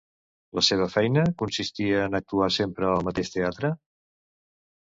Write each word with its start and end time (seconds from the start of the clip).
La 0.59 0.63
seva 0.67 0.87
feina 0.93 1.25
consistia 1.41 2.01
en 2.05 2.21
actuar 2.21 2.49
sempre 2.57 2.91
al 2.95 3.07
mateix 3.11 3.33
teatre? 3.37 3.73